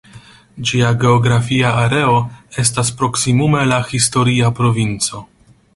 [0.69, 2.17] Ĝia geografia areo
[2.65, 5.25] estas proksimume la historia provinco.